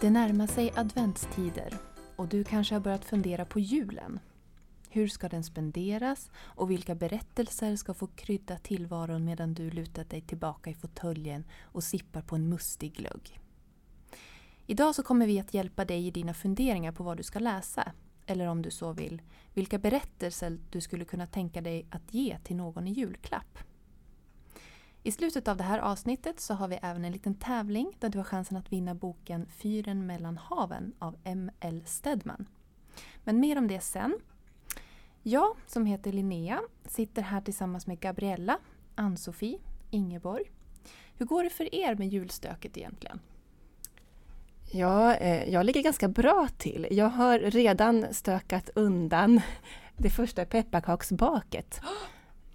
[0.00, 1.74] Det närmar sig adventstider
[2.16, 4.20] och du kanske har börjat fundera på julen.
[4.88, 10.20] Hur ska den spenderas och vilka berättelser ska få krydda tillvaron medan du lutat dig
[10.20, 13.40] tillbaka i fåtöljen och sippar på en mustig glögg?
[14.66, 17.92] Idag så kommer vi att hjälpa dig i dina funderingar på vad du ska läsa.
[18.26, 19.22] Eller om du så vill,
[19.54, 23.58] vilka berättelser du skulle kunna tänka dig att ge till någon i julklapp.
[25.02, 28.18] I slutet av det här avsnittet så har vi även en liten tävling där du
[28.18, 31.82] har chansen att vinna boken Fyren mellan haven av M.L.
[31.86, 32.46] Stedman.
[33.24, 34.18] Men mer om det sen.
[35.22, 38.58] Jag, som heter Linnea, sitter här tillsammans med Gabriella,
[38.94, 39.58] Ann-Sofie,
[39.90, 40.50] Ingeborg.
[41.14, 43.20] Hur går det för er med julstöket egentligen?
[44.70, 46.86] Ja, eh, jag ligger ganska bra till.
[46.90, 49.40] Jag har redan stökat undan
[49.96, 51.80] det första pepparkaksbaket.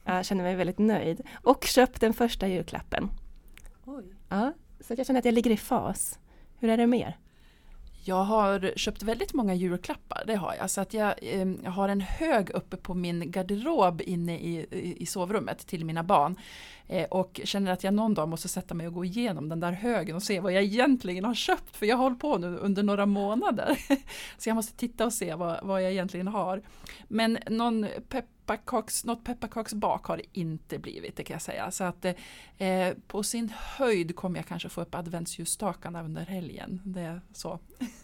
[0.04, 1.22] Jag känner mig väldigt nöjd.
[1.34, 3.10] Och köpt den första julklappen.
[3.86, 4.04] Oj.
[4.30, 6.20] Ja, så jag känner att jag ligger i fas.
[6.60, 7.18] Hur är det med er?
[8.06, 10.70] Jag har köpt väldigt många julklappar, det har jag.
[10.70, 14.96] Så att jag, eh, jag har en hög uppe på min garderob inne i, i,
[15.00, 16.40] i sovrummet till mina barn.
[16.88, 19.72] Eh, och känner att jag någon dag måste sätta mig och gå igenom den där
[19.72, 21.78] högen och se vad jag egentligen har köpt.
[21.78, 23.78] För jag har hållit på nu under några månader.
[24.38, 26.62] så jag måste titta och se vad, vad jag egentligen har.
[27.08, 27.88] Men någon
[28.46, 31.72] pepparkaks, något pepparkaksbak har det inte blivit, det kan jag säga.
[31.72, 32.06] Så att
[32.58, 36.82] eh, på sin höjd kommer jag kanske få upp adventsljusstakarna under helgen.
[36.86, 37.60] Det är så.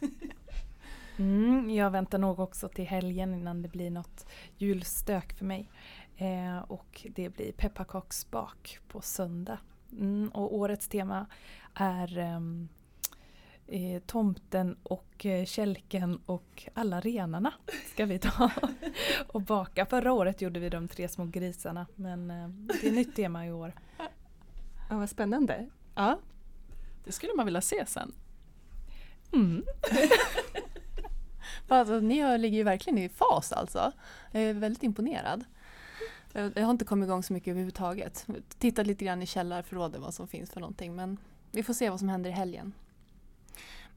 [1.19, 4.25] Mm, jag väntar nog också till helgen innan det blir något
[4.57, 5.69] julstök för mig.
[6.17, 9.57] Eh, och det blir pepparkaksbak på söndag.
[9.91, 11.25] Mm, och årets tema
[11.73, 12.69] är ehm,
[13.71, 17.53] eh, tomten och eh, kälken och alla renarna
[17.93, 18.51] ska vi ta
[19.27, 19.85] och baka.
[19.85, 22.47] Förra året gjorde vi de tre små grisarna men eh,
[22.81, 23.73] det är nytt tema i år.
[24.89, 25.69] Ja, vad spännande.
[25.95, 26.19] Ja.
[27.05, 28.15] Det skulle man vilja se sen.
[29.33, 29.63] Mm.
[31.67, 33.91] alltså, ni ligger ju verkligen i fas alltså.
[34.31, 35.43] Jag är väldigt imponerad.
[36.33, 38.27] Jag har inte kommit igång så mycket överhuvudtaget.
[38.57, 41.17] Tittat lite grann i källarförrådet vad som finns för någonting men
[41.51, 42.73] vi får se vad som händer i helgen.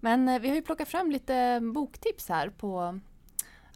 [0.05, 3.01] Men eh, vi har ju plockat fram lite eh, boktips här på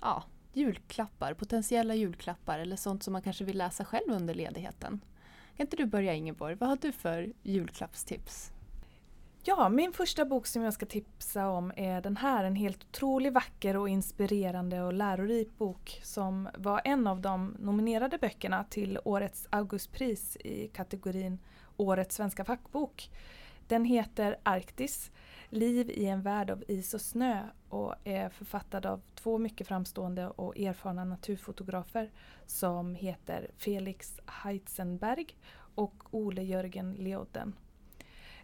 [0.00, 5.00] ja, julklappar, potentiella julklappar eller sånt som man kanske vill läsa själv under ledigheten.
[5.56, 6.54] Kan inte du börja Ingeborg?
[6.54, 8.50] Vad har du för julklappstips?
[9.42, 12.44] Ja, min första bok som jag ska tipsa om är den här.
[12.44, 18.18] En helt otroligt vacker och inspirerande och lärorik bok som var en av de nominerade
[18.18, 21.38] böckerna till årets Augustpris i kategorin
[21.76, 23.10] Årets svenska fackbok.
[23.68, 25.10] Den heter Arktis,
[25.48, 30.28] Liv i en värld av is och snö och är författad av två mycket framstående
[30.28, 32.10] och erfarna naturfotografer
[32.46, 35.26] som heter Felix Heitzenberg
[35.74, 37.54] och Ole Jörgen Leodden.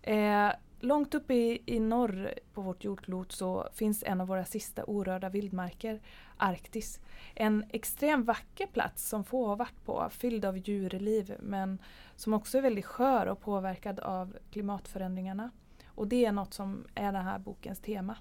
[0.03, 4.85] Eh, långt uppe i, i norr på vårt jordklot så finns en av våra sista
[4.85, 6.01] orörda vildmarker,
[6.37, 7.01] Arktis.
[7.35, 11.79] En extremt vacker plats som få har varit på, fylld av djurliv men
[12.17, 15.51] som också är väldigt skör och påverkad av klimatförändringarna.
[15.95, 18.17] Och det är något som är den här bokens tema.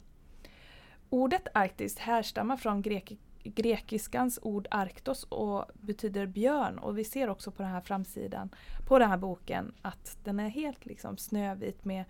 [1.09, 7.51] Ordet Arktis härstammar från grek grekiskans ord arktos och betyder björn och vi ser också
[7.51, 8.49] på den här framsidan
[8.87, 12.05] på den här boken att den är helt liksom snövit med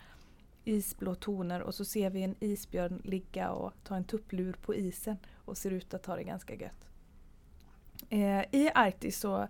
[0.64, 5.18] isblå toner och så ser vi en isbjörn ligga och ta en tupplur på isen
[5.46, 6.90] och ser ut att ha det ganska gött.
[8.10, 9.48] Eh, I Arktis så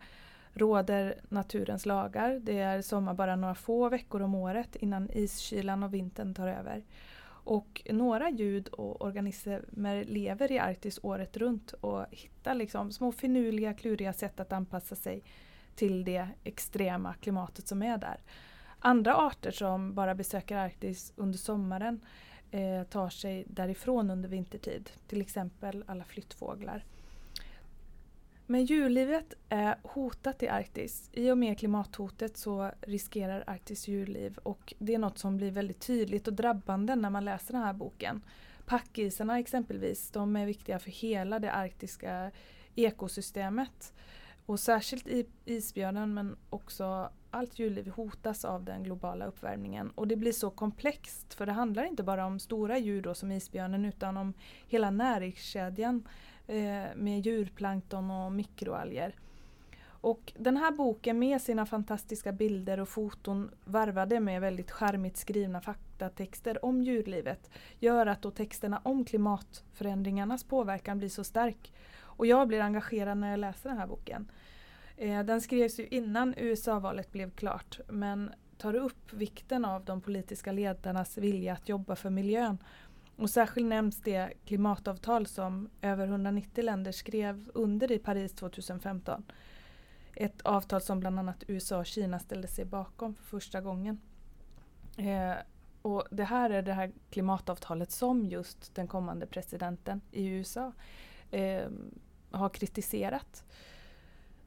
[0.53, 2.39] råder naturens lagar.
[2.43, 6.83] Det är sommar bara några få veckor om året innan iskylan och vintern tar över.
[7.43, 13.73] Och några ljud och organismer lever i Arktis året runt och hittar liksom små finurliga,
[13.73, 15.23] kluriga sätt att anpassa sig
[15.75, 18.17] till det extrema klimatet som är där.
[18.79, 22.01] Andra arter som bara besöker Arktis under sommaren
[22.51, 24.89] eh, tar sig därifrån under vintertid.
[25.07, 26.83] Till exempel alla flyttfåglar.
[28.51, 31.09] Men djurlivet är hotat i Arktis.
[31.13, 35.79] I och med klimathotet så riskerar Arktis djurliv och det är något som blir väldigt
[35.79, 38.21] tydligt och drabbande när man läser den här boken.
[38.65, 42.31] Packisarna exempelvis, de är viktiga för hela det arktiska
[42.75, 43.93] ekosystemet.
[44.45, 45.07] Och särskilt
[45.45, 49.91] isbjörnen men också allt djurliv hotas av den globala uppvärmningen.
[49.95, 53.31] Och det blir så komplext för det handlar inte bara om stora djur då, som
[53.31, 54.33] isbjörnen utan om
[54.67, 56.07] hela näringskedjan
[56.47, 59.15] eh, med djurplankton och mikroalger.
[60.01, 65.61] Och den här boken med sina fantastiska bilder och foton varvade med väldigt charmigt skrivna
[65.61, 67.49] faktatexter om djurlivet
[67.79, 71.73] gör att då texterna om klimatförändringarnas påverkan blir så stark.
[71.99, 74.31] Och jag blir engagerad när jag läser den här boken.
[75.01, 80.51] Eh, den skrevs ju innan USA-valet blev klart men tar upp vikten av de politiska
[80.51, 82.57] ledarnas vilja att jobba för miljön
[83.15, 89.23] Och särskilt nämns det klimatavtal som över 190 länder skrev under i Paris 2015.
[90.15, 94.01] Ett avtal som bland annat USA och Kina ställde sig bakom för första gången.
[94.97, 95.33] Eh,
[95.81, 100.71] och det här är det här klimatavtalet som just den kommande presidenten i USA
[101.31, 101.69] eh,
[102.31, 103.43] har kritiserat.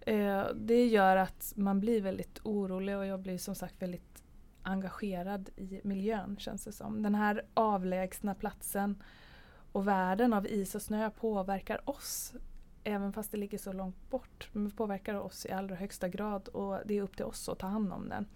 [0.06, 4.22] Eh, det gör att man blir väldigt orolig och jag blir som sagt väldigt
[4.62, 7.02] engagerad i miljön känns det som.
[7.02, 9.02] Den här avlägsna platsen
[9.72, 12.34] och världen av is och snö påverkar oss
[12.84, 14.48] även fast det ligger så långt bort.
[14.52, 17.66] Men påverkar oss i allra högsta grad och det är upp till oss att ta
[17.66, 18.26] hand om den.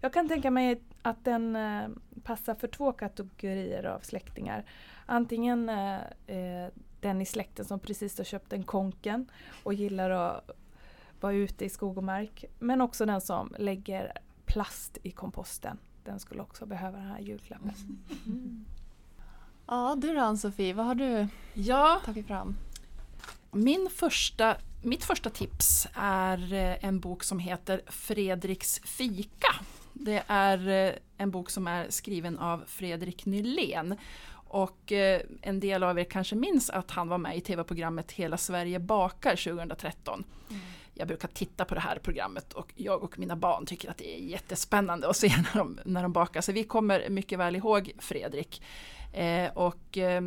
[0.00, 1.88] Jag kan tänka mig att den eh,
[2.22, 4.64] passar för två kategorier av släktingar.
[5.06, 6.68] Antingen eh, eh
[7.00, 9.30] den i släkten som precis har köpt en konken
[9.62, 10.50] och gillar att
[11.22, 12.44] vara ute i skog och mark.
[12.58, 14.12] Men också den som lägger
[14.46, 15.78] plast i komposten.
[16.04, 17.72] Den skulle också behöva den här julklappen.
[18.26, 18.64] Mm.
[19.70, 22.56] Ja, du då Ann-Sofie, vad har du Ja, tagit fram?
[23.50, 29.54] min första, mitt första tips är eh, en bok som heter Fredriks fika.
[29.92, 33.96] Det är eh, en bok som är skriven av Fredrik Nylén.
[34.30, 38.36] Och eh, en del av er kanske minns att han var med i tv-programmet Hela
[38.36, 40.24] Sverige bakar 2013.
[40.50, 40.60] Mm.
[40.98, 44.14] Jag brukar titta på det här programmet och jag och mina barn tycker att det
[44.14, 46.40] är jättespännande att se när de, när de bakar.
[46.40, 48.62] Så vi kommer mycket väl ihåg Fredrik.
[49.12, 50.22] Eh, och eh,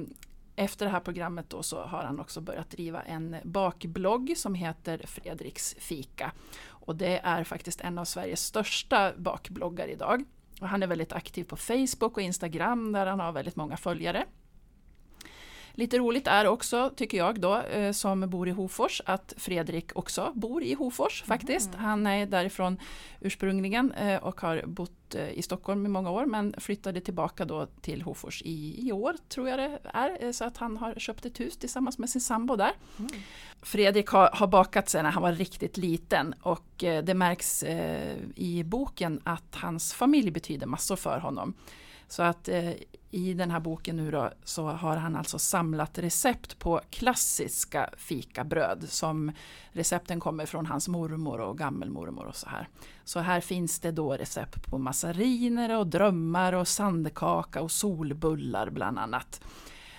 [0.55, 5.01] efter det här programmet då så har han också börjat driva en bakblogg som heter
[5.07, 6.31] Fredriks fika.
[6.67, 10.23] Och det är faktiskt en av Sveriges största bakbloggar idag.
[10.61, 14.25] Och han är väldigt aktiv på Facebook och Instagram där han har väldigt många följare.
[15.73, 20.31] Lite roligt är också, tycker jag då, eh, som bor i Hofors, att Fredrik också
[20.35, 21.75] bor i Hofors faktiskt.
[21.75, 22.79] Han är därifrån
[23.19, 27.67] ursprungligen eh, och har bott eh, i Stockholm i många år men flyttade tillbaka då
[27.81, 30.31] till Hofors i, i år, tror jag det är.
[30.31, 32.71] Så att han har köpt ett hus tillsammans med sin sambo där.
[33.61, 37.63] Fredrik har, har bakat sig när han var riktigt liten och det märks
[38.35, 41.53] i boken att hans familj betyder massor för honom.
[42.11, 42.71] Så att eh,
[43.11, 48.89] i den här boken nu då så har han alltså samlat recept på klassiska fikabröd
[48.89, 49.31] som
[49.71, 52.67] recepten kommer från hans mormor och gammelmormor och så här.
[53.03, 58.99] Så här finns det då recept på massariner och drömmar och sandkaka och solbullar bland
[58.99, 59.41] annat.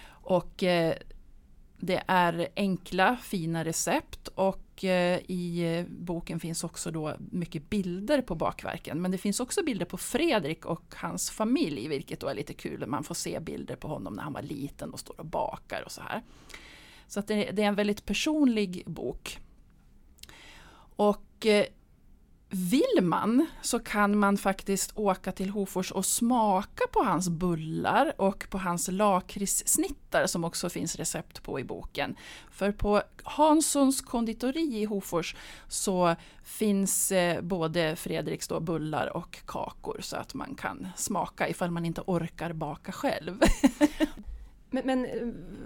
[0.09, 0.95] Och eh,
[1.85, 8.35] det är enkla fina recept och eh, i boken finns också då mycket bilder på
[8.35, 9.03] bakverken.
[9.03, 12.87] Men det finns också bilder på Fredrik och hans familj, vilket då är lite kul.
[12.87, 15.93] Man får se bilder på honom när han var liten och står och bakar och
[15.93, 16.23] så här.
[17.07, 19.39] Så att det, det är en väldigt personlig bok.
[20.97, 21.67] Och eh,
[22.55, 28.47] vill man så kan man faktiskt åka till Hofors och smaka på hans bullar och
[28.51, 32.17] på hans lakritssnittar som också finns recept på i boken.
[32.51, 35.37] För på Hanssons konditori i Hofors
[35.69, 41.71] så finns eh, både Fredriks då bullar och kakor så att man kan smaka ifall
[41.71, 43.41] man inte orkar baka själv.
[44.73, 45.07] Men, men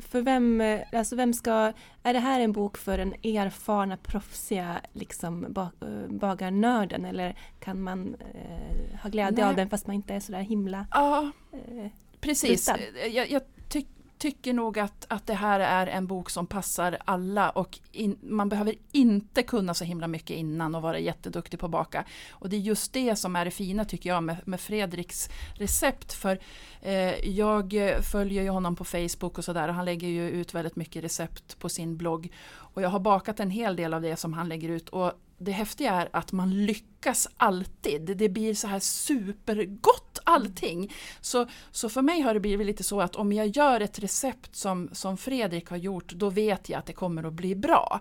[0.01, 0.63] för vem,
[0.93, 1.73] alltså vem ska,
[2.03, 5.71] är det här en bok för den erfarna proffsiga liksom, ba,
[6.09, 9.51] bagarnörden eller kan man eh, ha glädje Nej.
[9.51, 12.71] av den fast man inte är sådär himla Ja, eh, Precis.
[13.11, 13.85] Jag, jag ty
[14.19, 18.49] tycker nog att, att det här är en bok som passar alla och in, man
[18.49, 22.05] behöver inte kunna så himla mycket innan och vara jätteduktig på att baka.
[22.31, 26.13] Och det är just det som är det fina tycker jag med, med Fredriks recept.
[26.13, 26.39] För
[26.83, 27.75] eh, jag
[28.13, 31.59] följer ju honom på Facebook och sådär och han lägger ju ut väldigt mycket recept
[31.59, 32.33] på sin blogg.
[32.49, 35.53] Och jag har bakat en hel del av det som han lägger ut och det
[35.53, 38.17] häftiga är att man lyckas alltid.
[38.17, 40.93] Det blir så här supergott allting.
[41.21, 44.57] Så, så för mig har det blivit lite så att om jag gör ett recept
[44.57, 48.01] som, som Fredrik har gjort, då vet jag att det kommer att bli bra.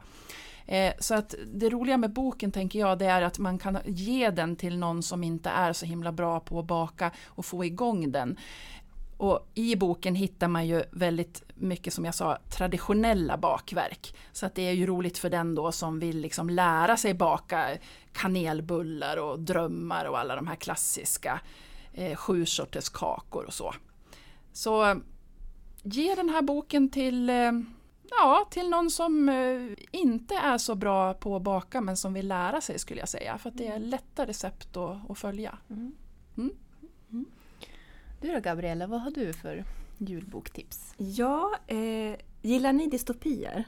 [0.66, 4.30] Eh, så att det roliga med boken tänker jag det är att man kan ge
[4.30, 8.12] den till någon som inte är så himla bra på att baka och få igång
[8.12, 8.38] den.
[9.18, 14.16] Och i boken hittar man ju väldigt mycket som jag sa traditionella bakverk.
[14.32, 17.68] Så att det är ju roligt för den då som vill liksom lära sig baka
[18.14, 21.42] kanelbullar och drömmar och alla de här klassiska
[21.94, 23.74] eh, sju sorters kakor och så.
[24.54, 25.02] Så
[25.84, 27.52] ge den här boken till, eh,
[28.10, 32.28] ja, till någon som eh, inte är så bra på att baka men som vill
[32.28, 33.38] lära sig skulle jag säga.
[33.38, 35.58] För att det är lätta recept att, att följa.
[38.22, 39.64] Du då Gabriella, vad har du för
[39.98, 40.94] julboktips?
[40.98, 43.64] Ja, eh, gillar ni dystopier?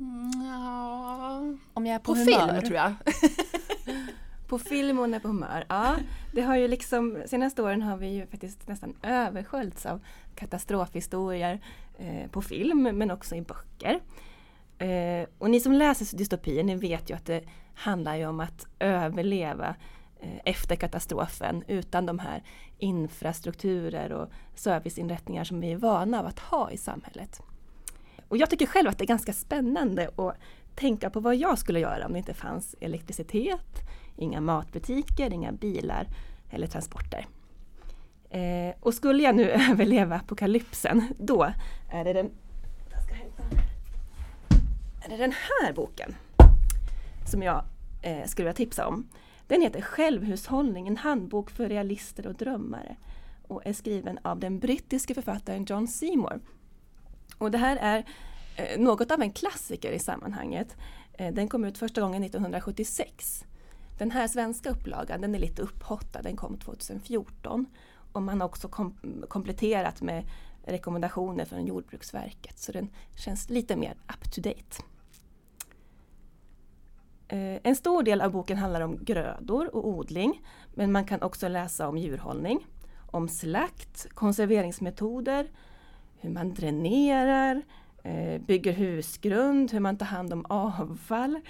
[0.00, 1.42] Mm, ja.
[1.74, 2.48] Om jag är på, På humör.
[2.48, 2.94] film tror jag.
[4.48, 5.64] På film och när på humör.
[5.68, 5.96] Ja,
[6.32, 10.00] det har ju liksom, senaste åren har vi ju faktiskt nästan översköljts av
[10.34, 11.60] katastrofhistorier
[11.98, 14.00] eh, på film men också i böcker.
[14.78, 18.66] Eh, och ni som läser dystopier, ni vet ju att det handlar ju om att
[18.78, 19.74] överleva eh,
[20.26, 22.42] Eh, efter katastrofen utan de här
[22.78, 27.42] infrastrukturer och serviceinrättningar som vi är vana av att ha i samhället.
[28.28, 30.36] Och jag tycker själv att det är ganska spännande att
[30.74, 36.06] tänka på vad jag skulle göra om det inte fanns elektricitet, inga matbutiker, inga bilar
[36.50, 37.26] eller transporter.
[38.30, 41.52] Eh, och skulle jag nu överleva apokalypsen, då
[41.90, 42.30] är det den,
[45.04, 46.14] är det den här boken
[47.26, 47.64] som jag
[48.02, 49.08] eh, skulle vilja tipsa om.
[49.46, 52.96] Den heter Självhushållning, en handbok för realister och drömmare
[53.48, 56.40] och är skriven av den brittiske författaren John Seymour.
[57.38, 58.04] Och det här är
[58.56, 60.76] eh, något av en klassiker i sammanhanget.
[61.12, 63.44] Eh, den kom ut första gången 1976.
[63.98, 67.66] Den här svenska upplagan den är lite upphottad, den kom 2014.
[68.12, 68.96] Och man har också kom
[69.28, 70.24] kompletterat med
[70.64, 74.82] rekommendationer från Jordbruksverket så den känns lite mer up to date.
[77.28, 80.42] Eh, en stor del av boken handlar om grödor och odling
[80.74, 82.66] men man kan också läsa om djurhållning,
[83.06, 85.46] om slakt, konserveringsmetoder,
[86.20, 87.62] hur man dränerar,
[88.02, 91.40] eh, bygger husgrund, hur man tar hand om avfall,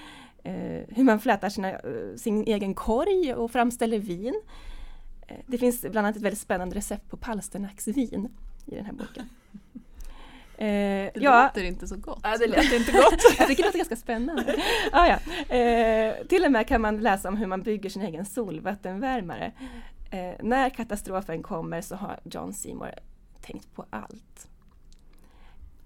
[0.42, 1.80] eh, hur man flätar sina,
[2.16, 4.42] sin egen korg och framställer vin.
[5.46, 8.28] Det finns bland annat ett väldigt spännande recept på palsternacksvin
[8.66, 9.28] i den här boken.
[10.58, 12.20] Eh, det ja, låter inte så gott.
[12.22, 13.38] Ja, det låter inte gott.
[13.38, 14.56] jag tycker det låter ganska spännande.
[14.92, 15.18] Ah, ja.
[15.56, 19.52] Eh, till och med kan man läsa om hur man bygger sin egen solvattenvärmare.
[20.10, 22.94] Eh, när katastrofen kommer så har John Seymour
[23.40, 24.48] tänkt på allt.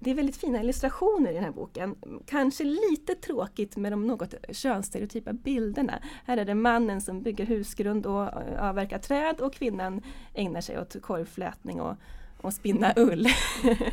[0.02, 1.96] Det är väldigt fina illustrationer i den här boken.
[2.26, 6.02] Kanske lite tråkigt med de något könsstereotypa bilderna.
[6.24, 10.02] Här är det mannen som bygger husgrund och eh, avverkar träd och kvinnan
[10.34, 11.96] ägnar sig åt korvflätning och
[12.42, 13.26] och spinna ull.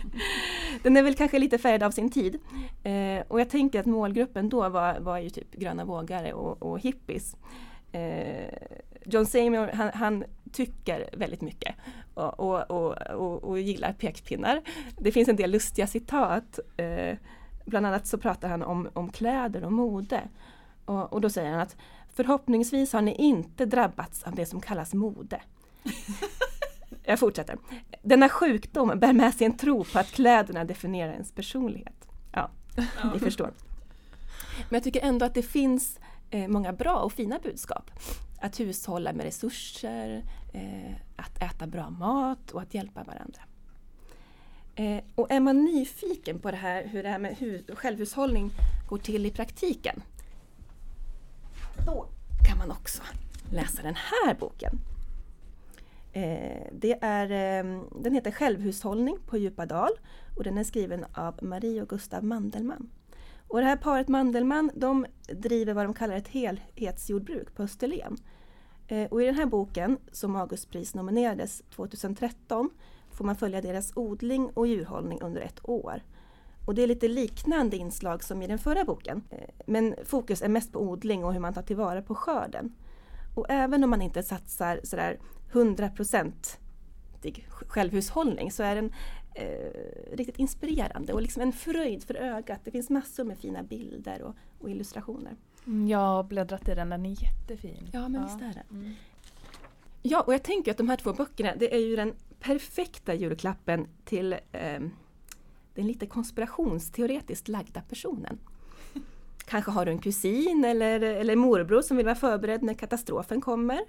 [0.84, 2.40] den är väl kanske lite färgad av sin tid.
[2.84, 6.80] Eh, och jag tänker att målgruppen då var, var ju typ gröna vågare och, och
[6.80, 7.36] hippies.
[7.92, 8.54] Eh,
[9.06, 11.76] John Seymour han, han, tycker väldigt mycket
[12.14, 12.72] och, och,
[13.12, 14.62] och, och, gillar pekpinnar.
[15.00, 16.60] Det finns en del lustiga citat.
[16.78, 17.18] Eh,
[17.66, 20.22] bland annat så pratar han om, om kläder och mode.
[20.86, 21.76] Och, och då säger han att
[22.14, 25.42] förhoppningsvis har ni inte drabbats av det som kallas mode.
[27.10, 27.58] Jag fortsätter.
[28.02, 32.08] Denna sjukdom bär med sig en tro på att kläderna definierar ens personlighet.
[32.32, 32.84] Ja, ja.
[33.14, 33.52] ni förstår.
[34.70, 36.00] Men jag tycker ändå att det finns
[36.30, 37.92] eh, många bra och fina budskap.
[38.42, 40.24] Att hushålla med resurser,
[40.54, 43.42] eh, att äta bra mat och att hjälpa varandra.
[44.76, 47.38] Eh, och är man nyfiken på det här, hur det här med
[47.74, 48.52] självhushållning
[48.90, 50.04] går till i praktiken,
[51.86, 52.08] då
[52.48, 53.02] kan man också
[53.52, 54.80] läsa den här boken
[56.18, 59.92] Eh, det är, ehm, den heter Självhushållning på Djupadal
[60.38, 62.90] och den är skriven av Marie och Gustav Mandelmann.
[63.48, 68.18] Och det här paret Mandelmann de driver vad de kallar ett helhetsjordbruk på Österlen.
[68.88, 72.70] Eh, och I den här boken, som Augustpris nominerades 2013,
[73.12, 76.02] får man följa deras odling och djurhållning under ett år.
[76.66, 79.24] Och det är lite liknande inslag som i den förra boken.
[79.30, 82.76] Eh, men fokus är mest på odling och hur man tar tillvara på skörden.
[83.36, 85.20] Och även om man inte satsar sådär
[85.52, 86.58] 100%
[87.68, 88.94] självhushållning så är den
[89.36, 92.60] eh, riktigt inspirerande och liksom en fröjd för ögat.
[92.64, 95.36] Det finns massor med fina bilder och, och illustrationer.
[95.66, 97.90] Mm, jag har bläddrat i den, den är jättefin.
[97.94, 98.28] Ja men ja.
[98.28, 98.80] visst är den.
[98.80, 98.94] Mm.
[100.02, 103.88] Ja och jag tänker att de här två böckerna det är ju den perfekta julklappen
[104.06, 104.80] till eh,
[105.74, 108.40] den lite konspirationsteoretiskt lagda personen.
[109.46, 113.80] Kanske har du en kusin eller, eller morbror som vill vara förberedd när katastrofen kommer.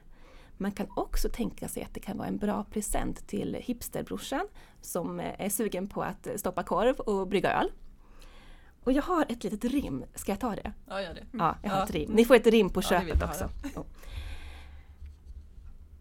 [0.58, 4.46] Man kan också tänka sig att det kan vara en bra present till hipsterbrorsan
[4.80, 7.70] som är sugen på att stoppa korv och brygga öl.
[8.84, 10.72] Och jag har ett litet rim, ska jag ta det?
[10.86, 11.26] Ja, gör det.
[11.32, 11.84] Ja, jag har ja.
[11.84, 12.12] ett rim.
[12.12, 13.44] Ni får ett rim på köpet ja, också.
[13.74, 13.84] Oh.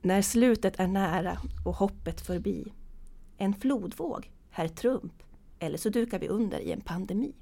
[0.01, 2.73] När slutet är nära och hoppet förbi.
[3.37, 5.13] En flodvåg, herr Trump,
[5.59, 7.35] eller så dukar vi under i en pandemi.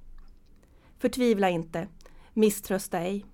[0.97, 1.87] Förtvivla inte,
[2.33, 3.25] misströsta ej.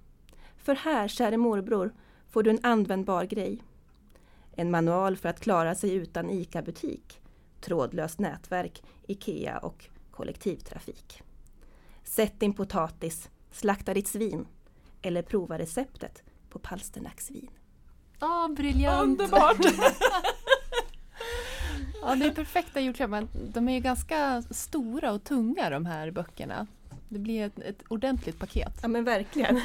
[0.57, 1.93] För här, käre morbror,
[2.29, 3.61] får du en användbar grej.
[4.55, 7.21] En manual för att klara sig utan ICA-butik,
[7.61, 11.21] trådlöst nätverk, IKEA och kollektivtrafik.
[12.03, 14.47] Sätt din potatis, slakta ditt svin
[15.01, 17.49] eller prova receptet på palsternacksvin.
[18.19, 19.03] Ja, oh, briljant!
[19.03, 19.57] Underbart!
[22.01, 23.27] ja, det är perfekta julklappar.
[23.53, 26.67] De är ju ganska stora och tunga de här böckerna.
[27.09, 28.79] Det blir ett, ett ordentligt paket.
[28.81, 29.61] Ja men verkligen.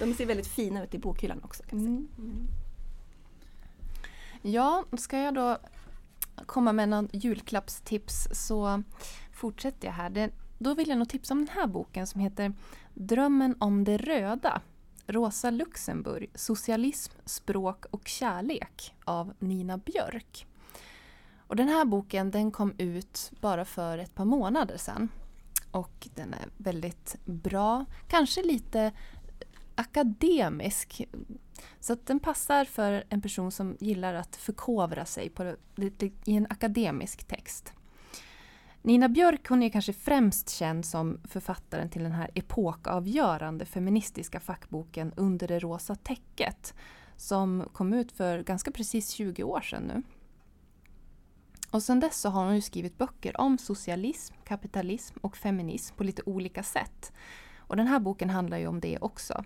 [0.00, 1.62] De ser väldigt fina ut i bokhyllan också.
[1.62, 2.08] Kan mm.
[4.42, 5.58] Ja, ska jag då
[6.46, 8.82] komma med någon julklappstips så
[9.32, 10.10] fortsätter jag här.
[10.10, 12.52] Det, då vill jag nog tipsa om den här boken som heter
[12.94, 14.60] Drömmen om det röda.
[15.06, 20.46] Rosa Luxemburg, Socialism, språk och kärlek av Nina Björk.
[21.38, 25.08] Och den här boken den kom ut bara för ett par månader sedan.
[25.70, 28.92] Och den är väldigt bra, kanske lite
[29.82, 31.08] akademisk.
[31.80, 35.56] Så att den passar för en person som gillar att förkovra sig på,
[36.24, 37.72] i en akademisk text.
[38.82, 45.12] Nina Björk hon är kanske främst känd som författaren till den här epokavgörande feministiska fackboken
[45.16, 46.74] Under det rosa täcket
[47.16, 50.02] som kom ut för ganska precis 20 år sedan nu.
[51.70, 56.22] Och sedan dess så har hon skrivit böcker om socialism, kapitalism och feminism på lite
[56.26, 57.12] olika sätt.
[57.56, 59.44] Och den här boken handlar ju om det också.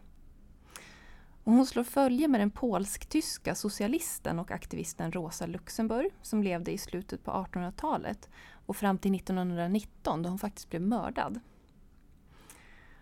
[1.46, 6.78] Och hon slår följe med den polsk-tyska socialisten och aktivisten Rosa Luxemburg som levde i
[6.78, 8.28] slutet på 1800-talet
[8.66, 11.40] och fram till 1919 då hon faktiskt blev mördad.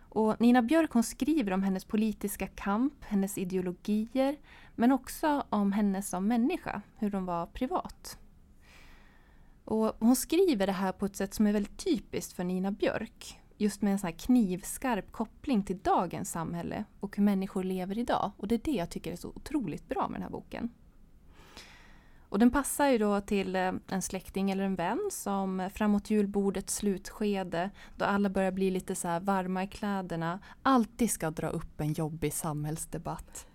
[0.08, 4.36] Och Nina Björk hon skriver om hennes politiska kamp, hennes ideologier
[4.74, 8.18] men också om henne som människa, hur hon var privat.
[9.64, 13.40] Och hon skriver det här på ett sätt som är väldigt typiskt för Nina Björk.
[13.56, 18.32] Just med en sån knivskarp koppling till dagens samhälle och hur människor lever idag.
[18.36, 20.70] Och det är det jag tycker är så otroligt bra med den här boken.
[22.34, 26.74] Och den passar ju då till eh, en släkting eller en vän som framåt julbordets
[26.74, 31.92] slutskede, då alla börjar bli lite så varma i kläderna, alltid ska dra upp en
[31.92, 33.46] jobbig samhällsdebatt.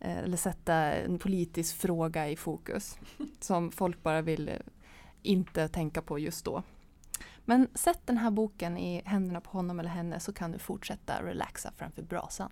[0.00, 2.98] Eh, eller sätta en politisk fråga i fokus
[3.40, 4.54] som folk bara vill eh,
[5.22, 6.62] inte tänka på just då.
[7.44, 11.22] Men sätt den här boken i händerna på honom eller henne så kan du fortsätta
[11.22, 12.50] relaxa framför brasan.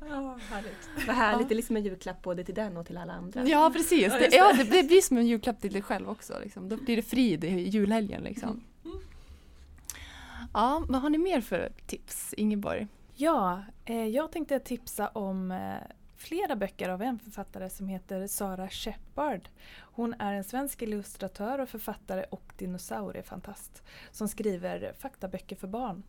[0.00, 0.88] oh, härligt.
[1.06, 3.44] Vad härligt, det är liksom en julklapp både till den och till alla andra.
[3.44, 6.38] Ja precis, det, ja, det, det blir som en julklapp till dig själv också.
[6.42, 6.68] Liksom.
[6.68, 8.22] Då blir det frid i julhelgen.
[8.22, 8.62] Liksom.
[10.52, 12.86] Ja, vad har ni mer för tips, Ingeborg?
[13.14, 15.74] Ja, eh, jag tänkte tipsa om eh,
[16.16, 19.48] flera böcker av en författare som heter Sara Shepard.
[19.96, 26.02] Hon är en svensk illustratör och författare och dinosauriefantast som skriver faktaböcker för barn.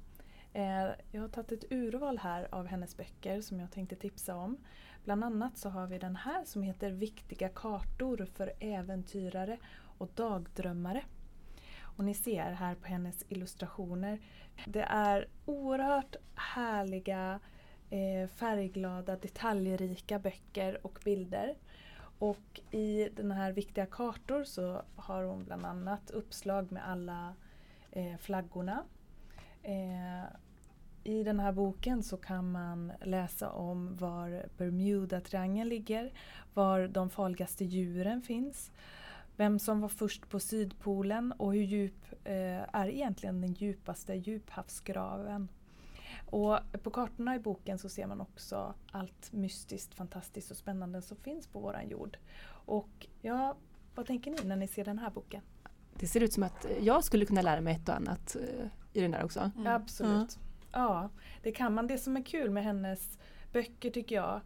[0.53, 4.57] Eh, jag har tagit ett urval här av hennes böcker som jag tänkte tipsa om.
[5.03, 9.57] Bland annat så har vi den här som heter Viktiga kartor för äventyrare
[9.97, 11.03] och dagdrömmare.
[11.81, 14.19] Och ni ser här på hennes illustrationer.
[14.65, 17.39] Det är oerhört härliga
[17.89, 21.55] eh, färgglada, detaljrika böcker och bilder.
[22.19, 27.33] Och i den här Viktiga kartor så har hon bland annat uppslag med alla
[27.91, 28.83] eh, flaggorna.
[29.63, 30.23] Eh,
[31.03, 36.13] I den här boken så kan man läsa om var Bermuda-triangeln ligger,
[36.53, 38.71] var de farligaste djuren finns,
[39.35, 45.47] vem som var först på Sydpolen och hur djup eh, är egentligen den djupaste djuphavsgraven.
[46.29, 51.17] Och på kartorna i boken så ser man också allt mystiskt, fantastiskt och spännande som
[51.17, 52.17] finns på våran jord.
[52.49, 53.57] Och ja,
[53.95, 55.41] vad tänker ni när ni ser den här boken?
[55.99, 59.01] Det ser ut som att jag skulle kunna lära mig ett och annat uh, i
[59.01, 59.51] den där också.
[59.55, 59.67] Mm.
[59.67, 60.11] Absolut.
[60.11, 60.27] Mm.
[60.71, 61.09] Ja,
[61.43, 61.87] det kan man.
[61.87, 63.19] Det som är kul med hennes
[63.53, 64.41] böcker tycker jag,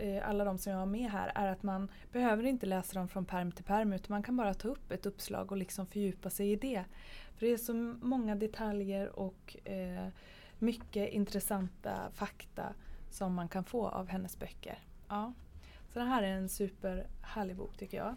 [0.00, 3.08] eh, alla de som jag har med här, är att man behöver inte läsa dem
[3.08, 6.30] från perm till perm utan man kan bara ta upp ett uppslag och liksom fördjupa
[6.30, 6.84] sig i det.
[7.34, 10.08] För det är så många detaljer och eh,
[10.60, 12.64] mycket intressanta fakta
[13.10, 14.78] som man kan få av hennes böcker.
[15.08, 15.32] Ja.
[15.92, 18.16] Så det här är en superhärlig bok tycker jag.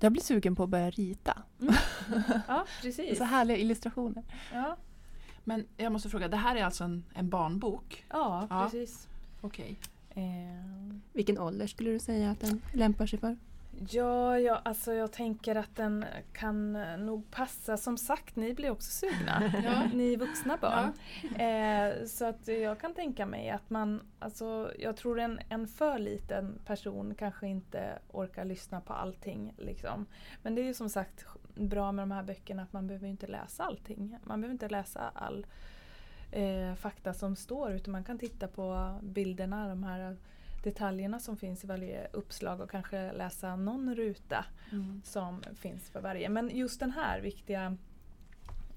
[0.00, 1.42] Jag blir sugen på att börja rita.
[1.60, 1.74] Mm.
[2.48, 3.18] Ja, precis.
[3.18, 4.24] Så härliga illustrationer.
[4.52, 4.76] Ja.
[5.44, 8.04] Men jag måste fråga, det här är alltså en, en barnbok?
[8.10, 8.64] Ja, ja.
[8.64, 9.08] precis.
[9.40, 9.78] Okej.
[10.10, 10.24] Okay.
[10.24, 10.94] Eh.
[11.12, 13.36] Vilken ålder skulle du säga att den lämpar sig för?
[13.88, 16.72] Ja, ja, alltså jag tänker att den kan
[17.06, 17.76] nog passa.
[17.76, 19.52] Som sagt, ni blir också sugna.
[19.64, 19.88] ja.
[19.94, 20.92] Ni vuxna barn.
[21.38, 21.44] Ja.
[21.44, 25.98] Eh, så att jag kan tänka mig att man, alltså jag tror en, en för
[25.98, 29.54] liten person kanske inte orkar lyssna på allting.
[29.58, 30.06] Liksom.
[30.42, 33.26] Men det är ju som sagt bra med de här böckerna att man behöver inte
[33.26, 34.18] läsa allting.
[34.24, 35.46] Man behöver inte läsa all
[36.30, 40.16] eh, fakta som står utan man kan titta på bilderna, de här
[40.64, 45.02] detaljerna som finns i varje uppslag och kanske läsa någon ruta mm.
[45.04, 46.28] som finns för varje.
[46.28, 47.76] Men just den här viktiga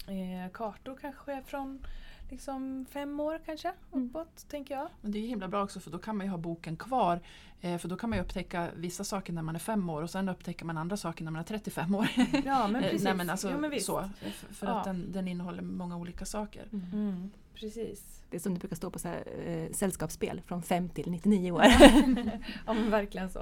[0.08, 1.86] Eh, kartor kanske från
[2.30, 4.08] liksom fem år kanske Mm.
[4.08, 4.88] uppåt tänker jag.
[5.00, 7.20] Men det är ju himla bra också för då kan man ju ha boken kvar.
[7.60, 10.10] Eh, för då kan man ju upptäcka vissa saker när man är fem år och
[10.10, 12.08] sen upptäcker man andra saker när man är 35 år.
[12.44, 13.04] Ja men Eh, precis.
[13.04, 13.86] Nej, men alltså, jo, men visst.
[13.86, 14.78] så, för för Ja.
[14.78, 16.68] att den, den innehåller många olika saker.
[16.72, 18.22] Mm, precis.
[18.30, 21.52] Det är som det brukar stå på så här, eh, sällskapsspel, från 5 till 99
[21.52, 21.62] år.
[22.66, 23.40] ja men verkligen så.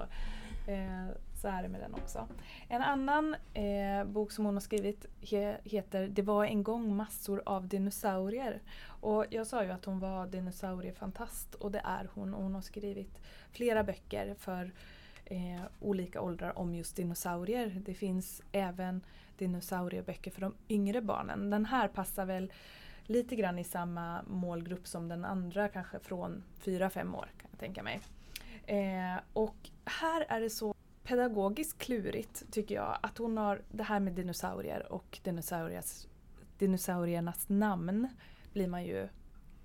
[0.66, 2.28] Eh, så är det med den också.
[2.68, 7.42] En annan eh, bok som hon har skrivit he, heter Det var en gång massor
[7.46, 8.62] av dinosaurier.
[8.86, 12.34] Och jag sa ju att hon var dinosauriefantast och det är hon.
[12.34, 13.20] Och hon har skrivit
[13.52, 14.72] flera böcker för
[15.24, 17.82] eh, olika åldrar om just dinosaurier.
[17.86, 19.00] Det finns även
[19.38, 21.50] dinosaurieböcker för de yngre barnen.
[21.50, 22.52] Den här passar väl
[23.06, 27.82] lite grann i samma målgrupp som den andra, kanske från 4-5 år kan jag tänka
[27.82, 28.00] mig.
[28.66, 34.00] Eh, och här är det så pedagogiskt klurigt tycker jag att hon har det här
[34.00, 36.06] med dinosaurier och dinosauriers,
[36.58, 38.08] dinosauriernas namn
[38.52, 39.08] blir man ju...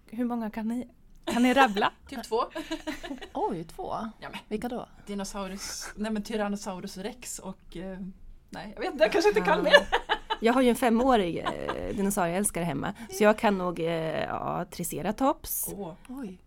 [0.06, 0.90] Hur många kan ni,
[1.26, 1.94] kan ni rabbla?
[2.10, 2.44] Typ två.
[3.34, 3.94] Oj, två?
[4.20, 4.40] Ja, men.
[4.48, 4.88] Vilka då?
[5.06, 8.00] Dinosaurus, nej men Tyrannosaurus rex och eh,
[8.50, 9.88] nej jag vet inte, jag kanske inte kan mer.
[10.42, 15.70] Jag har ju en femårig eh, dinosaurieälskare hemma, så jag kan nog eh, ja, Triceratops,
[15.78, 16.38] Åh, Oj.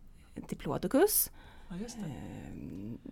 [0.48, 1.30] Diplodocus.
[1.68, 2.02] ja, just det.
[2.02, 3.10] Eh,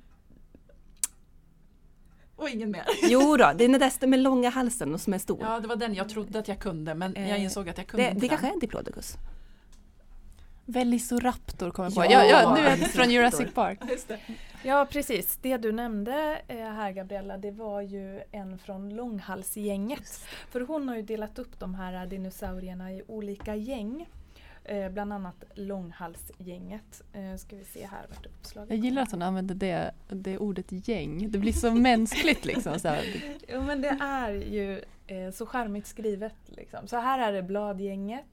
[2.36, 2.84] Och ingen mer.
[3.02, 5.38] jo då, det är den där med långa halsen och som är stor.
[5.40, 7.86] Ja det var den jag trodde att jag kunde men jag Eh, insåg att jag
[7.86, 8.28] kunde det, inte det den.
[8.28, 9.16] kanske är en Diplodocus.
[10.64, 12.04] Velociraptor kommer jag på.
[12.12, 13.78] Ja, Ja, ja, nu är det från Jurassic Park.
[13.90, 14.18] Just det.
[14.64, 20.26] Ja precis, det du nämnde eh, här Gabriella det var ju en från långhalsgänget.
[20.50, 24.06] För hon har ju delat upp de här dinosaurierna i olika gäng.
[24.64, 27.02] Eh, bland annat långhalsgänget.
[27.12, 30.88] Eh, ska vi se här vart uppslaget Jag gillar att hon använder det, det ordet
[30.88, 31.30] gäng.
[31.30, 32.78] Det blir så mänskligt liksom.
[32.80, 33.04] Så här.
[33.48, 36.34] Jo men det är ju eh, så charmigt skrivet.
[36.46, 36.88] Liksom.
[36.88, 38.26] Så här är det bladgänget,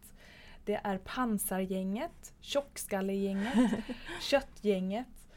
[0.70, 3.70] det är pansargänget, tjockskallegänget,
[4.22, 5.28] köttgänget,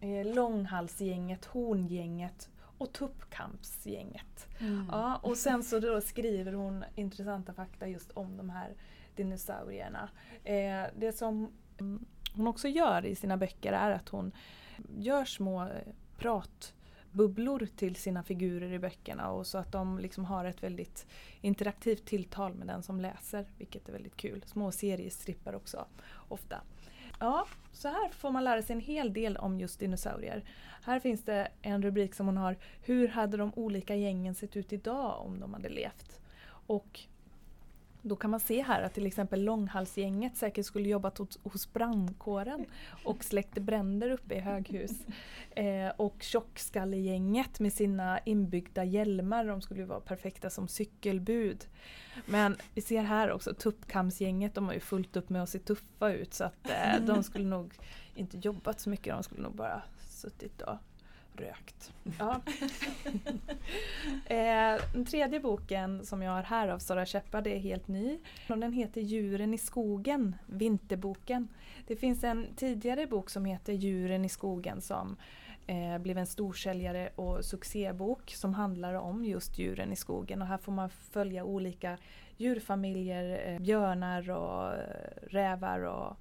[0.00, 4.48] eh, långhalsgänget, horngänget och tuppkampsgänget.
[4.60, 4.88] Mm.
[4.90, 8.74] Ja, och sen så då skriver hon intressanta fakta just om de här
[9.16, 10.08] dinosaurierna.
[10.44, 12.04] Eh, det som mm,
[12.34, 14.32] hon också gör i sina böcker är att hon
[14.98, 15.68] gör små eh,
[17.12, 21.06] bubblor till sina figurer i böckerna och så att de liksom har ett väldigt
[21.40, 24.44] interaktivt tilltal med den som läser, vilket är väldigt kul.
[24.46, 25.86] Små seriestrippar också,
[26.28, 26.60] ofta.
[27.20, 30.44] Ja, så här får man lära sig en hel del om just dinosaurier.
[30.82, 34.72] Här finns det en rubrik som hon har Hur hade de olika gängen sett ut
[34.72, 36.20] idag om de hade levt?
[36.66, 37.00] Och
[38.02, 42.66] då kan man se här att till exempel långhalsgänget säkert skulle jobbat hos, hos brandkåren
[43.04, 44.92] och släckte bränder uppe i höghus.
[45.54, 51.66] Eh, och tjockskallegänget med sina inbyggda hjälmar, de skulle vara perfekta som cykelbud.
[52.26, 56.12] Men vi ser här också tuppkamsgänget, de har ju fullt upp med att se tuffa
[56.12, 57.74] ut så att eh, de skulle nog
[58.14, 60.76] inte jobbat så mycket, de skulle nog bara suttit och
[61.36, 61.92] rökt.
[62.18, 62.40] Ja.
[64.34, 68.18] eh, den tredje boken som jag har här av Sara Shepard är helt ny.
[68.46, 71.48] Den heter Djuren i skogen, Vinterboken.
[71.86, 75.16] Det finns en tidigare bok som heter Djuren i skogen som
[75.66, 80.42] eh, blev en storsäljare och succébok som handlar om just djuren i skogen.
[80.42, 81.98] Och här får man följa olika
[82.36, 84.74] djurfamiljer, eh, björnar och
[85.30, 86.16] rävar och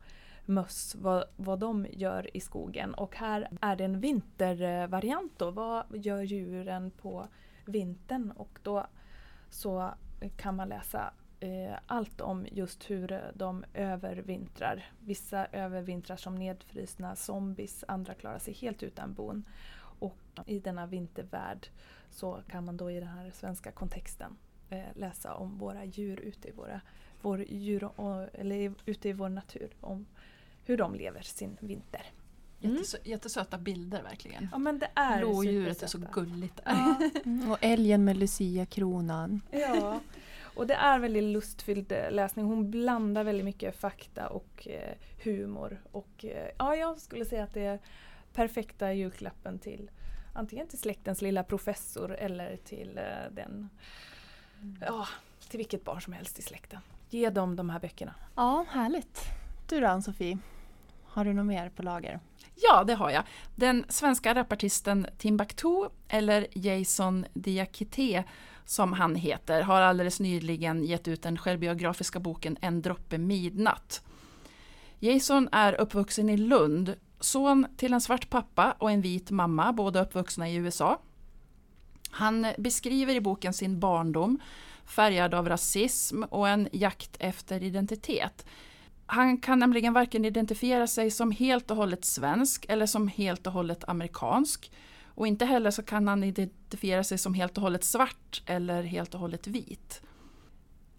[0.45, 2.93] möss, vad, vad de gör i skogen.
[2.93, 5.51] Och här är det en vintervariant då.
[5.51, 7.27] Vad gör djuren på
[7.65, 8.31] vintern?
[8.31, 8.87] Och då
[9.49, 9.93] så
[10.37, 14.91] kan man läsa eh, allt om just hur de övervintrar.
[14.99, 19.45] Vissa övervintrar som nedfrysna zombies, andra klarar sig helt utan bon.
[19.99, 21.67] Och i denna vintervärld
[22.09, 24.37] så kan man då i den här svenska kontexten
[24.69, 26.81] eh, läsa om våra djur ute i våra
[27.21, 27.89] vår djur,
[28.33, 29.75] eller ute i vår natur.
[29.81, 30.05] Om
[30.65, 32.05] hur de lever sin vinter.
[32.63, 32.75] Mm.
[32.75, 34.49] Jättesö jättesöta bilder verkligen.
[34.51, 36.59] Ja men det är Lodjuret är så gulligt.
[36.65, 36.95] Ja,
[37.25, 39.41] Mm, Och älgen med Lucia-kronan.
[39.51, 39.99] ja.
[40.55, 42.45] Och det är väldigt lustfylld eh, läsning.
[42.45, 44.93] Hon blandar väldigt mycket fakta och eh,
[45.23, 45.81] humor.
[45.91, 47.79] Och eh, ja, jag skulle säga att det är
[48.33, 49.91] perfekta julklappen till
[50.33, 53.69] antingen till släktens lilla professor eller till eh, den
[54.81, 55.07] Ja,
[55.49, 56.79] till vilket barn som helst i släkten.
[57.09, 58.15] Ge dem de här böckerna.
[58.35, 59.21] Ja, härligt.
[59.71, 60.37] Du då Ann-Sofie?
[61.03, 62.19] Har du något mer på lager?
[62.55, 63.23] Ja, det har jag.
[63.55, 68.23] Den svenska rapartisten Timbuktu, eller Jason Diakité
[68.65, 74.03] som han heter, har alldeles nyligen gett ut den självbiografiska boken En droppe midnatt.
[74.99, 80.01] Jason är uppvuxen i Lund, son till en svart pappa och en vit mamma, båda
[80.01, 81.01] uppvuxna i USA.
[82.09, 84.39] Han beskriver i boken sin barndom
[84.85, 88.45] färgad av rasism och en jakt efter identitet.
[89.13, 93.53] Han kan nämligen varken identifiera sig som helt och hållet svensk eller som helt och
[93.53, 94.71] hållet amerikansk.
[95.05, 99.13] Och inte heller så kan han identifiera sig som helt och hållet svart eller helt
[99.13, 100.01] och hållet vit.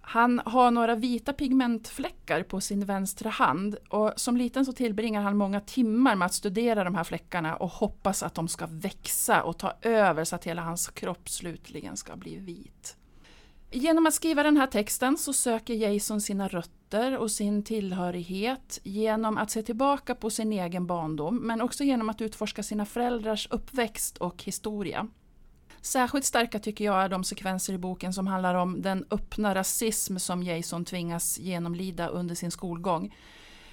[0.00, 5.36] Han har några vita pigmentfläckar på sin vänstra hand och som liten så tillbringar han
[5.36, 9.58] många timmar med att studera de här fläckarna och hoppas att de ska växa och
[9.58, 12.96] ta över så att hela hans kropp slutligen ska bli vit.
[13.74, 19.38] Genom att skriva den här texten så söker Jason sina rötter och sin tillhörighet genom
[19.38, 24.18] att se tillbaka på sin egen barndom men också genom att utforska sina föräldrars uppväxt
[24.18, 25.08] och historia.
[25.80, 30.16] Särskilt starka tycker jag är de sekvenser i boken som handlar om den öppna rasism
[30.18, 33.14] som Jason tvingas genomlida under sin skolgång.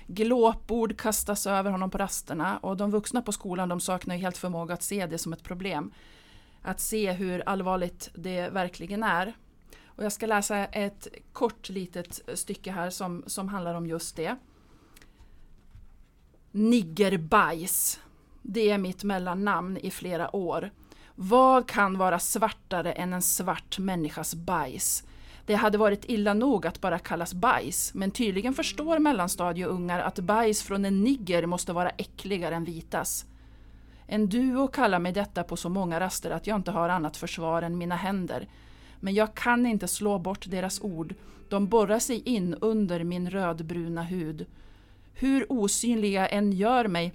[0.08, 4.74] Glåpord kastas över honom på rasterna och de vuxna på skolan de saknar helt förmåga
[4.74, 5.92] att se det som ett problem.
[6.62, 9.34] Att se hur allvarligt det verkligen är.
[10.00, 14.36] Och jag ska läsa ett kort litet stycke här som, som handlar om just det.
[16.52, 18.00] Niggerbajs.
[18.42, 20.72] Det är mitt mellannamn i flera år.
[21.16, 25.04] Vad kan vara svartare än en svart människas bajs?
[25.46, 30.64] Det hade varit illa nog att bara kallas bajs, men tydligen förstår mellanstadieungar att bajs
[30.64, 33.26] från en nigger måste vara äckligare än vitas.
[34.08, 37.62] En duo kallar mig detta på så många raster att jag inte har annat försvar
[37.62, 38.48] än mina händer.
[39.00, 41.16] Men jag kan inte slå bort deras ord.
[41.50, 44.46] De borrar sig in under min rödbruna hud.
[45.14, 47.14] Hur osynliga än gör mig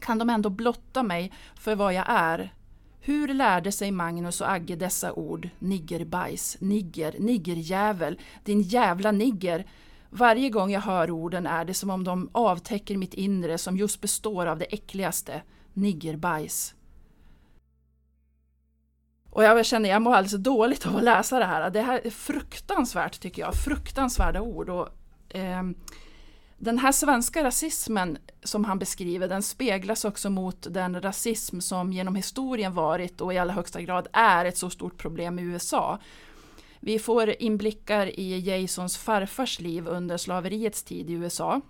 [0.00, 2.54] kan de ändå blotta mig för vad jag är.
[3.00, 5.48] Hur lärde sig Magnus och Agge dessa ord?
[5.58, 9.66] Niggerbajs, nigger, niggerjävel, din jävla nigger.
[10.10, 14.00] Varje gång jag hör orden är det som om de avtäcker mitt inre som just
[14.00, 16.74] består av det äckligaste, niggerbajs.
[19.32, 21.70] Och jag känner, jag mår alldeles dåligt av att läsa det här.
[21.70, 24.68] Det här är fruktansvärt tycker jag, fruktansvärda ord.
[24.68, 24.88] Och,
[25.36, 25.62] eh,
[26.58, 32.14] den här svenska rasismen som han beskriver, den speglas också mot den rasism som genom
[32.14, 35.98] historien varit och i allra högsta grad är ett så stort problem i USA.
[36.80, 41.60] Vi får inblickar i Jasons farfars liv under slaveriets tid i USA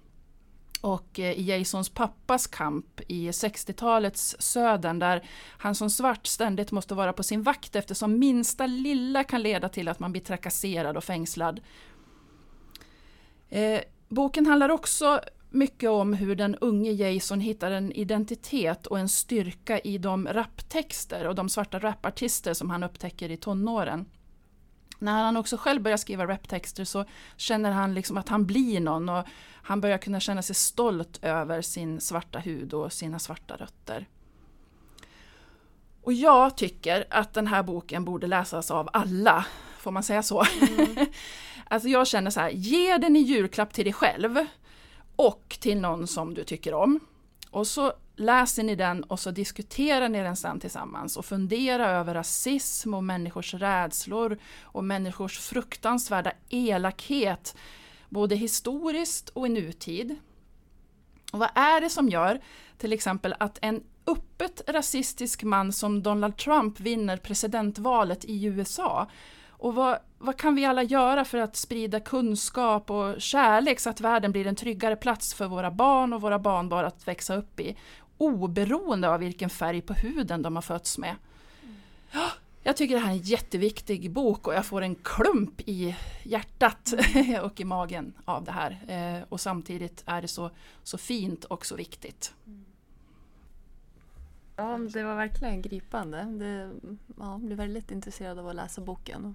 [0.83, 5.23] och eh, i Jasons pappas kamp i 60-talets södern där
[5.59, 9.89] han som svart ständigt måste vara på sin vakt eftersom minsta lilla kan leda till
[9.89, 11.61] att man blir trakasserad och fängslad.
[13.49, 19.09] Eh, boken handlar också mycket om hur den unge Jason hittar en identitet och en
[19.09, 24.07] styrka i de raptexter och de svarta rapartister som han upptäcker i tonåren.
[25.03, 27.05] När han också själv börjar skriva raptexter så
[27.37, 29.25] känner han liksom att han blir någon och
[29.63, 34.09] han börjar kunna känna sig stolt över sin svarta hud och sina svarta rötter.
[36.03, 39.47] Och jag tycker att den här boken borde läsas av alla,
[39.79, 40.45] får man säga så?
[40.61, 40.97] Mm.
[41.69, 44.47] alltså jag känner så här, ge den i julklapp till dig själv
[45.17, 47.01] och till någon som du tycker om.
[47.51, 52.15] Och så läser ni den och så diskuterar ni den sen tillsammans och fundera över
[52.15, 57.57] rasism och människors rädslor och människors fruktansvärda elakhet
[58.09, 60.17] både historiskt och i nutid.
[61.33, 62.41] Och vad är det som gör
[62.79, 69.07] till exempel att en öppet rasistisk man som Donald Trump vinner presidentvalet i USA?
[69.49, 74.01] Och vad, vad kan vi alla göra för att sprida kunskap och kärlek så att
[74.01, 77.77] världen blir en tryggare plats för våra barn och våra barnbarn att växa upp i?
[78.19, 81.17] Oberoende av vilken färg på huden de har fötts med.
[81.63, 82.31] Mm.
[82.63, 86.95] Jag tycker det här är en jätteviktig bok och jag får en klump i hjärtat
[87.15, 87.45] mm.
[87.45, 88.79] och i magen av det här.
[88.89, 90.51] Eh, och samtidigt är det så,
[90.83, 92.35] så fint och så viktigt.
[94.57, 96.23] Ja, det var verkligen gripande.
[96.23, 96.71] Det,
[97.19, 99.35] ja, jag blev väldigt intresserad av att läsa boken och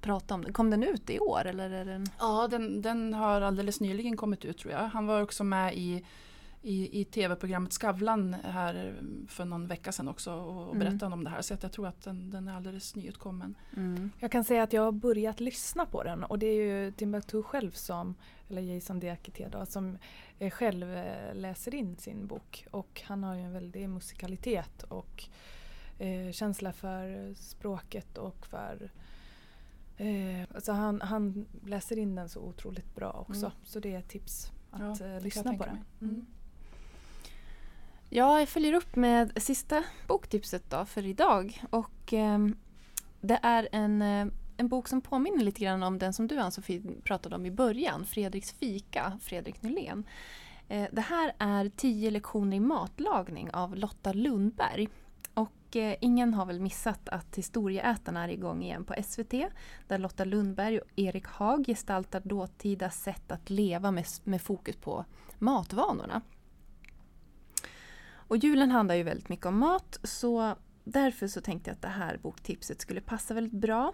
[0.00, 0.52] prata om den.
[0.52, 1.44] Kom den ut i år?
[1.44, 2.06] Eller är den...
[2.18, 4.88] Ja, den, den har alldeles nyligen kommit ut tror jag.
[4.88, 6.04] Han var också med i
[6.62, 11.18] i, i tv-programmet Skavlan här för någon vecka sedan också och, och berättade mm.
[11.18, 11.42] om det här.
[11.42, 13.54] Så att jag tror att den, den är alldeles nyutkommen.
[13.76, 14.10] Mm.
[14.18, 17.42] Jag kan säga att jag har börjat lyssna på den och det är ju Timbuktu
[17.42, 18.14] själv som,
[18.48, 19.98] eller Jason Diakité då, som
[20.52, 22.66] själv eh, läser in sin bok.
[22.70, 25.24] Och han har ju en väldig musikalitet och
[25.98, 28.90] eh, känsla för språket och för
[29.96, 33.46] eh, alltså han, han läser in den så otroligt bra också.
[33.46, 33.58] Mm.
[33.64, 36.26] Så det är ett tips att ja, eh, lyssna på den.
[38.08, 41.62] Ja, jag följer upp med sista boktipset då för idag.
[41.70, 42.38] Och eh,
[43.20, 46.82] det är en, eh, en bok som påminner lite grann om den som du Ann-Sofie
[47.04, 50.04] pratade om i början, Fredriks fika, Fredrik Nylén.
[50.68, 54.88] Eh, det här är Tio lektioner i matlagning av Lotta Lundberg.
[55.34, 59.34] Och eh, ingen har väl missat att Historieätarna är igång igen på SVT
[59.86, 65.04] där Lotta Lundberg och Erik Haag gestaltar dåtida sätt att leva med, med fokus på
[65.38, 66.22] matvanorna.
[68.28, 71.88] Och julen handlar ju väldigt mycket om mat så därför så tänkte jag att det
[71.88, 73.92] här boktipset skulle passa väldigt bra.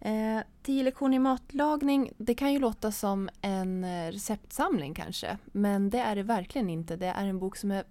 [0.00, 5.90] Eh, tio lektioner i matlagning, det kan ju låta som en eh, receptsamling kanske, men
[5.90, 6.96] det är det verkligen inte.
[6.96, 7.84] Det är en bok som är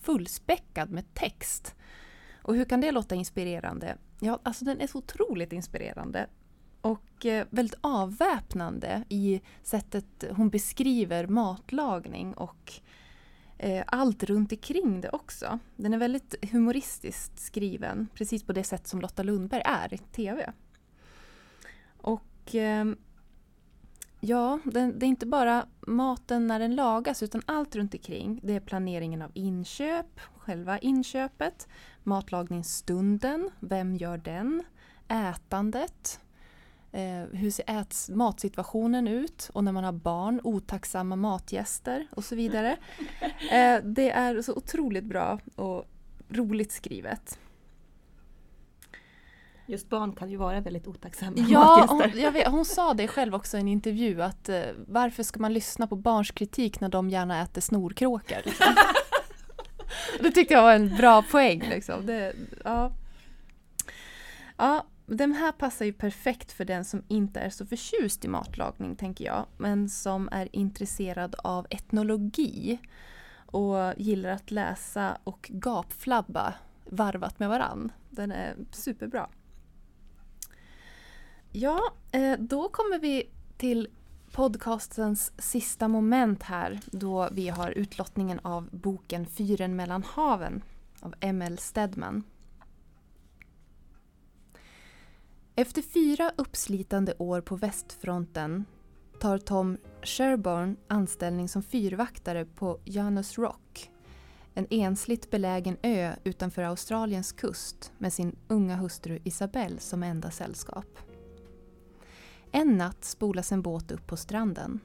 [0.00, 1.74] fullspäckad med text.
[2.42, 3.96] Och hur kan det låta inspirerande?
[4.20, 6.26] Ja, alltså den är så otroligt inspirerande
[6.80, 12.72] och eh, väldigt avväpnande i sättet hon beskriver matlagning och
[13.62, 15.58] eh, allt runt omkring det också.
[15.76, 20.52] Den är väldigt humoristiskt skriven, precis på det sätt som Lotta Lundberg är i TV.
[21.96, 22.84] Och eh,
[24.20, 28.40] ja, det, det, är inte bara maten när den lagas utan allt runt omkring.
[28.42, 31.68] Det är planeringen av inköp, själva inköpet,
[32.02, 34.62] matlagningsstunden, vem gör den,
[35.08, 36.20] ätandet,
[36.92, 42.36] eh, hur ser äts matsituationen ut och när man har barn, otacksamma matgäster och så
[42.36, 42.76] vidare.
[43.50, 45.84] Eh, det är så otroligt bra och
[46.28, 47.38] roligt skrivet.
[49.66, 53.56] Just barn kan ju vara väldigt otacksamma Ja, hon, vet, hon sa det själv också
[53.56, 57.42] i en intervju att eh, varför ska man lyssna på barns kritik när de gärna
[57.42, 58.36] äter snorkråkor?
[58.44, 58.74] Liksom.
[60.20, 61.60] det tyckte jag var en bra poäng.
[61.70, 62.06] Liksom.
[62.06, 62.92] Det, ja.
[64.56, 68.96] Ja, den här passar ju perfekt för den som inte är så förtjust i matlagning,
[68.96, 72.78] tänker jag, men som är intresserad av etnologi
[73.46, 77.92] och gillar att läsa och gapflabba varvat med varann.
[78.10, 79.28] Den är superbra.
[81.52, 81.80] Ja,
[82.12, 83.88] eh, då kommer vi till
[84.32, 90.62] podcastens sista moment här då vi har utlottningen av boken Fyren mellan haven
[91.00, 91.58] av M.L.
[91.58, 92.24] Stedman.
[95.56, 98.64] Efter fyra uppslitande år på västfronten
[99.20, 103.90] tar Tom Sherborne anställning som fyrvaktare på Janus Rock.
[104.54, 110.98] En ensligt belägen ö utanför Australiens kust med sin unga hustru Isabelle som enda sällskap.
[112.52, 114.80] En natt spolas en båt upp på stranden.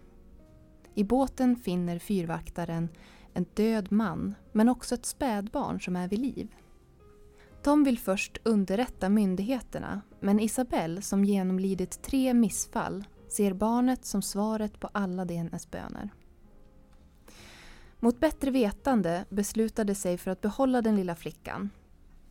[0.94, 2.90] I båten finner fyrvaktaren
[3.34, 6.56] en död man men också ett spädbarn som är vid liv.
[7.66, 14.80] Tom vill först underrätta myndigheterna men Isabelle, som genomlidit tre missfall, ser barnet som svaret
[14.80, 16.10] på alla hennes böner.
[18.00, 21.70] Mot bättre vetande beslutade sig för att behålla den lilla flickan.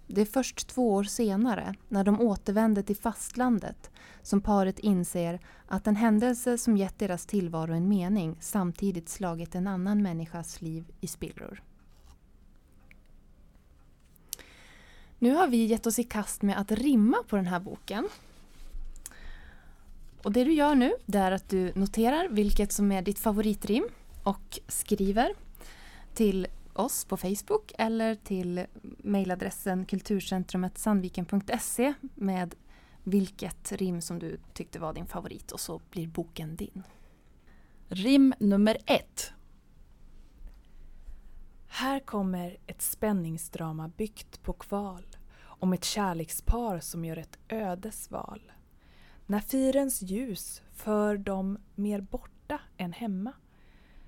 [0.06, 3.90] Det är först två år senare, när de återvänder till fastlandet,
[4.22, 9.66] som paret inser att en händelse som gett deras tillvaro en mening samtidigt slagit en
[9.66, 11.62] annan människas liv i spillror.
[15.18, 18.08] Nu har vi gett oss i kast med att rimma på den här boken.
[20.22, 23.88] Och det du gör nu är att du noterar vilket som är ditt favoritrim
[24.22, 25.34] och skriver
[26.14, 28.66] till oss på Facebook eller till
[28.98, 32.54] mejladressen kulturcentrumet.sandviken.se med
[33.04, 36.82] vilket rim som du tyckte var din favorit och så blir boken din.
[37.88, 39.32] Rim nummer ett.
[41.76, 48.52] Här kommer ett spänningsdrama byggt på kval om ett kärlekspar som gör ett ödesval.
[49.26, 53.32] När firens ljus för dem mer borta än hemma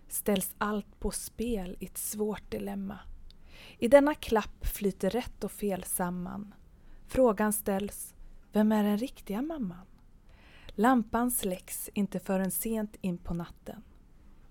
[0.09, 2.99] ställs allt på spel i ett svårt dilemma.
[3.79, 6.55] I denna klapp flyter rätt och fel samman.
[7.07, 8.15] Frågan ställs,
[8.53, 9.87] vem är den riktiga mamman?
[10.69, 13.83] Lampan släcks inte förrän sent in på natten.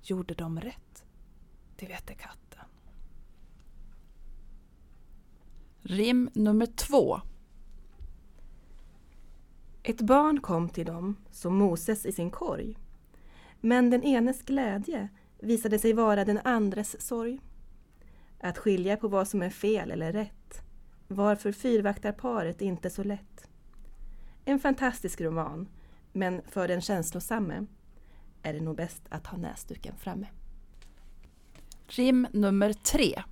[0.01, 1.05] Gjorde de rätt?
[1.75, 2.44] Det vete katten.
[5.87, 7.21] Rim nummer två.
[9.83, 12.77] Ett barn kom till dem som Moses i sin korg.
[13.61, 17.41] Men den enes glädje visade sig vara den andres sorg.
[18.39, 20.61] Att skilja på vad som är fel eller rätt
[21.07, 23.49] var för fyrvaktarparet inte så lätt.
[24.45, 25.67] En fantastisk roman,
[26.13, 27.65] men för den känslosamme
[28.41, 30.27] är det nog bäst att ha näsduken framme.
[31.87, 33.23] Rim nummer tre.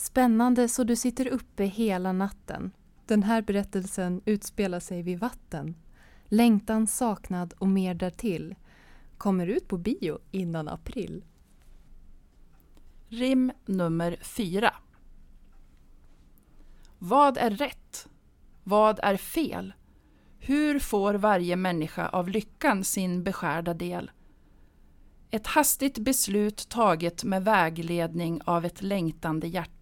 [0.00, 2.70] Spännande så du sitter uppe hela natten.
[3.06, 5.76] Den här berättelsen utspelar sig vid vatten.
[6.24, 8.54] Längtan, saknad och mer därtill
[9.18, 11.24] kommer ut på bio innan april.
[13.08, 14.74] Rim nummer fyra.
[16.98, 18.08] Vad är rätt?
[18.64, 19.72] Vad är fel?
[20.38, 24.10] Hur får varje människa av lyckan sin beskärda del?
[25.30, 29.79] Ett hastigt beslut taget med vägledning av ett längtande hjärta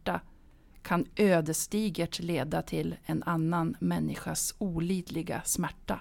[0.82, 6.00] kan ödesdigert leda till en annan människas olidliga smärta.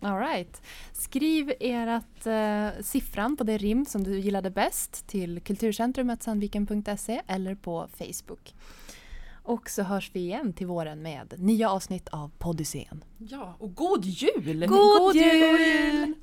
[0.00, 0.62] All right.
[0.92, 7.88] Skriv ert eh, siffran på det rim som du gillade bäst till kulturcentrumet.sandviken.se eller på
[7.98, 8.54] Facebook.
[9.44, 13.04] Och så hörs vi igen till våren med nya avsnitt av Podyssén.
[13.18, 14.66] Ja, och god jul!
[14.66, 16.14] God jul!